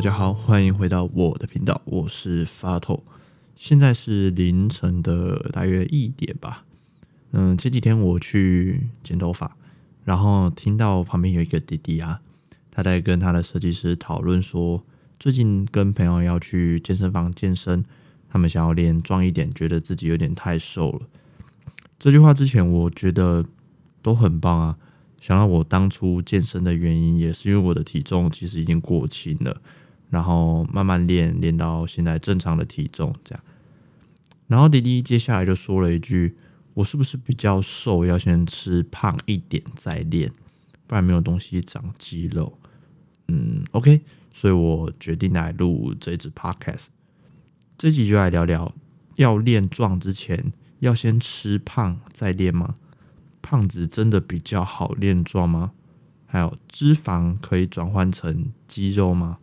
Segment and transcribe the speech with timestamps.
[0.00, 3.04] 大家好，欢迎回到我的频道，我是发透。
[3.54, 6.64] 现在是凌晨的大约一点吧。
[7.32, 9.58] 嗯，前几天我去剪头发，
[10.04, 12.22] 然后听到旁边有一个弟弟啊，
[12.70, 14.82] 他在跟他的设计师讨论说，
[15.18, 17.84] 最近跟朋友要去健身房健身，
[18.30, 21.00] 他们想要练壮一点，觉得自己有点太瘦了。
[21.98, 23.44] 这句话之前我觉得
[24.00, 24.78] 都很棒啊。
[25.20, 29.60] 想到我当初健身的原因，也是因为我的体重其实已经过轻了，
[30.10, 33.42] 然后慢慢练练到现在正常的体重这样。
[34.46, 36.36] 然后弟弟接下来就说了一句
[36.74, 40.32] ：“我是不是比较瘦，要先吃胖一点再练，
[40.86, 42.58] 不然没有东西长肌肉。”
[43.28, 44.02] 嗯，OK，
[44.34, 46.88] 所以我决定来录这支 Podcast。
[47.78, 48.74] 这集就来聊聊，
[49.16, 52.74] 要练壮之前要先吃胖再练吗？
[53.40, 55.72] 胖子真的比较好练壮吗？
[56.26, 59.38] 还有脂肪可以转换成肌肉吗？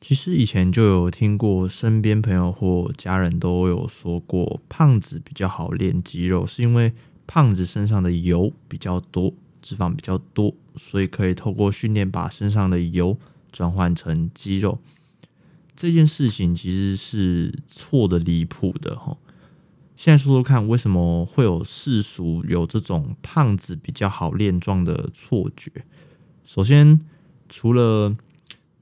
[0.00, 6.92] 其实以前就有听过，身边朋友或家人都有说过，胖子比较好练肌肉，是因为
[7.26, 13.18] 胖子身上的油比较多，脂肪比较多，所以可以透过训练把身上的油
[13.50, 14.78] 转换成肌肉。
[15.74, 19.16] 这件事情其实是错的离谱的哈。
[19.96, 25.70] 现在说说看，为什么会有世俗有这种胖子比较好练壮的错觉？
[26.44, 27.00] 首先，
[27.48, 28.16] 除了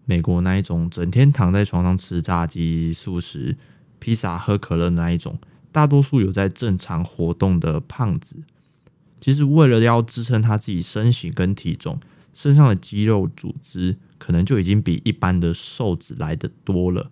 [0.06, 3.58] 美国那一种整天躺在床上吃炸鸡、素食、
[3.98, 5.38] 披萨、喝可乐那一种，
[5.70, 8.36] 大多数有在正常活动的胖子，
[9.20, 12.00] 其实为了要支撑他自己身形跟体重，
[12.32, 17.10] 身上的肌肉组织可能就已经比一般的瘦子来得多了，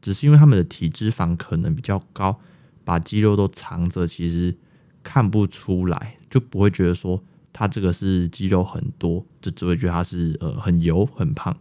[0.00, 2.40] 只是因为他们的体脂肪可能比较高。
[2.84, 4.56] 把肌肉都藏着，其实
[5.02, 7.20] 看不出来，就不会觉得说
[7.52, 11.56] 他这个是肌肉很多，就只会觉得他是呃很油很胖。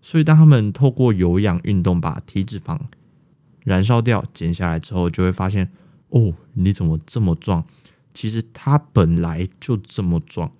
[0.00, 2.78] 所以当他们透过有氧运动把体脂肪
[3.64, 5.70] 燃烧掉、减下来之后，就会发现
[6.08, 7.64] 哦，你怎么这么壮？
[8.14, 10.50] 其实他本来就这么壮，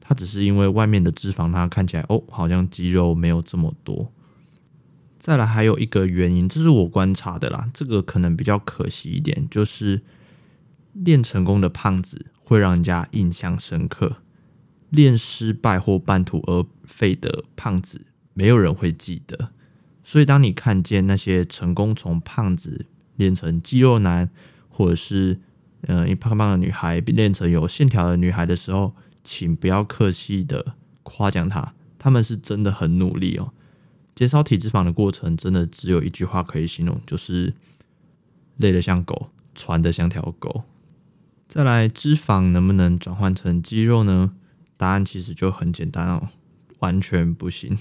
[0.00, 4.12] 他只是因为外面的脂肪，他看起来哦，好像肌肉没有这么多。
[5.18, 10.02] 再来还有一个原因，这是我观察的啦，这个可能比较可惜一点，就是
[10.92, 14.18] 练成功的胖子会让人家印象深刻，
[14.90, 18.02] 练失败或半途而废的胖子
[18.36, 19.48] 没有人会记得。
[20.04, 22.84] 所以当你看见那些成功从胖子
[23.16, 24.30] 练成肌肉男，
[24.68, 25.40] 或者是
[25.88, 28.94] 嗯一胖胖的女孩练成有线条的女孩的时候，
[29.24, 33.52] 请不要客气的夸奖她，他们是真的很努力哦。
[34.14, 37.54] 减少体脂肪的过程，真的只有一句话可以形容，就是
[38.58, 40.64] 累得像狗，喘得像条狗。
[41.48, 44.32] 再来，脂肪能不能转换成肌肉呢？
[44.76, 46.28] 答案其实就很简单哦，
[46.80, 47.78] 完全不行。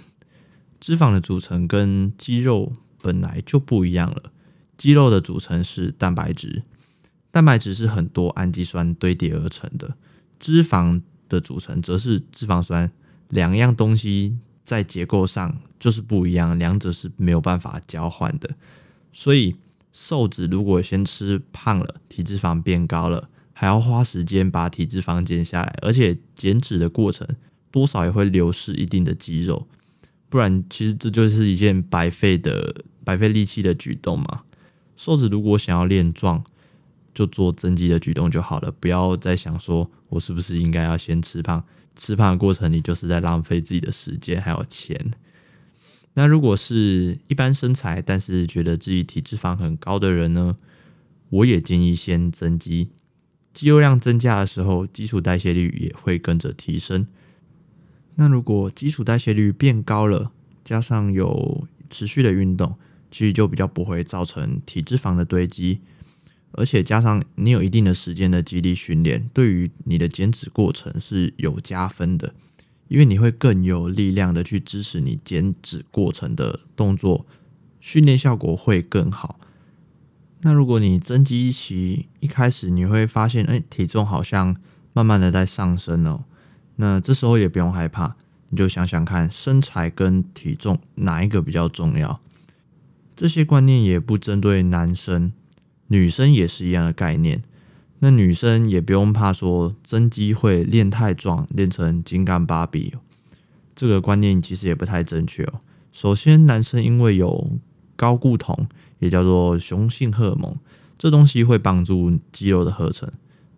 [0.79, 4.31] 脂肪的组成跟肌肉本来就不一样了。
[4.77, 6.63] 肌肉的组成是蛋白质，
[7.31, 9.95] 蛋白质是很多氨基酸堆叠而成的。
[10.39, 12.91] 脂肪的组成则是脂肪酸，
[13.29, 14.37] 两样东西。
[14.63, 18.49] 在结构上就是不一样，两者是没有办法交换的。
[19.13, 19.57] 所以
[19.93, 27.27] 瘦子如果先吃胖了，体脂肪变高了，还要花时间把体脂肪减下来，而且减脂的过程
[27.69, 29.67] 多少也会流失一定的肌肉，
[30.35, 34.41] 不然其实这就是一件白费的白费力气的举动嘛。
[34.97, 36.43] 瘦子如果想要练壮，
[37.13, 41.63] 就做增肌的举动就好了，不要再想说我是不是应该要先吃胖。
[41.95, 45.13] 吃胖的过程，你就是在浪费自己的时间还有钱。
[46.15, 50.57] 那如果是一般身材，但是觉得自己体脂肪很高的人呢？
[51.29, 52.89] 我也建议先增肌。
[53.53, 57.07] 肌肉量增加的时候，基础代谢率也会跟着提升。
[58.15, 60.31] 那如果基础代谢率变高了，
[60.63, 62.77] 加上有持续的运动，
[63.11, 65.81] 其实就比较不会造成体脂肪的堆积。
[66.57, 72.33] 而且加上你有一定的时间的肌力训练，对于你的减脂过程是有加分的，
[72.87, 77.25] 因为你会更有力量的去支持你减脂过程的动作，
[77.81, 79.37] 训练效果会更好。
[80.43, 84.55] 那如果你增肌期一开始你会发现，哎，体重好像
[84.93, 86.23] 慢慢的在上升哦，
[86.77, 88.15] 那这时候也不用害怕，
[88.49, 92.19] 你就想想看，身材跟体重哪一个比较重要？
[93.15, 95.31] 这些观念也不针对男生。
[95.87, 97.43] 女生也是一样的概念，
[97.99, 102.91] 那女生也不用怕说增肌会练太壮，练成金刚芭比，
[103.75, 105.61] 这个观念其实也不太正确哦。
[105.91, 107.51] 首先，男生因为有
[107.95, 108.67] 睾固酮，
[108.97, 110.57] 也叫做雄性荷尔蒙，
[110.97, 113.07] 这东西会帮助肌肉的合成，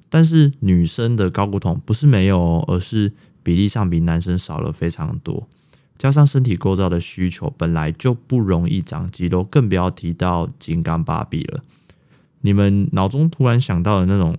[0.10, 3.14] 但是女生的睾固酮不是没有哦，而是
[3.44, 5.48] 比例上比男生少了非常多。
[5.98, 11.64] 加上身体构造的需求本来就不容易长肌肉，更不要提到金刚芭比了。
[12.42, 14.38] 你们脑中突然想到的那种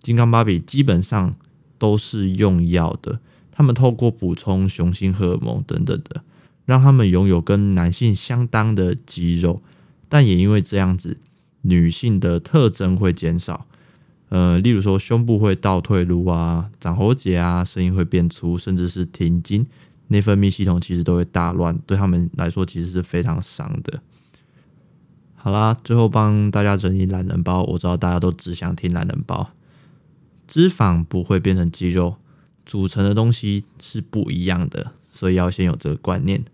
[0.00, 1.34] 金刚芭比，基本上
[1.78, 3.20] 都是用药的。
[3.52, 6.22] 他们透过补充雄性荷尔蒙等等的，
[6.64, 9.62] 让他们拥有跟男性相当的肌肉，
[10.08, 11.20] 但也因为这样子，
[11.62, 13.66] 女性的特征会减少。
[14.28, 19.66] 呃，例如说胸部会倒退噜啊，长喉结啊，声音会变粗，甚至是停经。
[20.08, 24.00] 内分泌系统其实都会大乱，对他们来说其实是非常伤的。
[25.34, 27.62] 好啦，最后帮大家整理懒人包。
[27.64, 29.50] 我知道大家都只想听懒人包。
[30.46, 32.16] 脂肪不会变成肌肉，
[32.64, 36.44] 组成的东西是不一样的，所以要先有这个观念。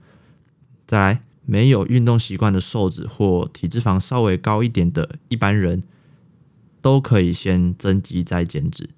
[0.87, 5.83] 再来，没有运动习惯的瘦子或体脂肪稍微高一点的一般人，
[6.83, 8.91] 都可以先增肌再减脂。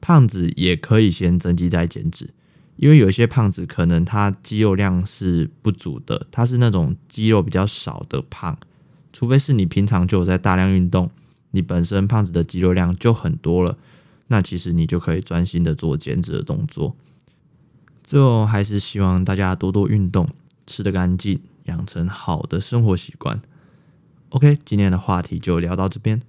[0.00, 2.30] 胖子也可以先增肌再减脂。
[2.76, 8.56] 因为有些胖子可能他肌肉量是不足的，他是那种肌肉比较少的胖，
[9.12, 11.10] 除非是你平常就有在大量运动，
[11.50, 13.76] 你本身胖子的肌肉量就很多了，
[14.28, 16.94] 那其实你就可以专心的做减脂的动作。
[18.04, 20.28] 最后还是希望大家多多运动，
[20.64, 23.42] 吃得干净，养成好的生活习惯。
[24.28, 26.22] OK，今天的话题就聊到这边。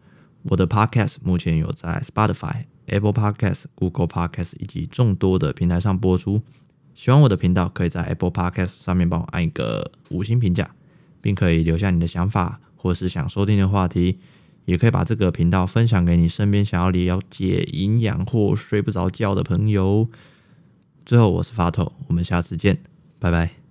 [0.44, 2.64] 我的 Podcast 目前有在 Spotify。
[2.92, 6.42] Apple Podcast、Google Podcast 以及众多的平台上播出。
[6.96, 10.72] 喜欢我的频道，可以在 Apple Podcast 上面帮我按一个五星评价，
[11.22, 14.18] 并可以留下你的想法或是想收听的话题，
[14.66, 20.10] 也可以把这个频道分享给你身边想要了解营养或睡不着觉的朋友。
[21.06, 22.80] 最后，我是法头，我们下次见，
[23.20, 23.69] 拜拜。